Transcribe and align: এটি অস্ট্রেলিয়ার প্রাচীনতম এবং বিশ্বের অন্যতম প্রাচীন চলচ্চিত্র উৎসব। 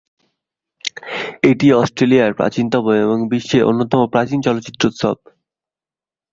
এটি 1.43 1.67
অস্ট্রেলিয়ার 1.73 2.31
প্রাচীনতম 2.33 2.85
এবং 3.05 3.17
বিশ্বের 3.31 3.67
অন্যতম 3.69 4.01
প্রাচীন 4.13 4.39
চলচ্চিত্র 4.41 4.83
উৎসব। 4.87 5.15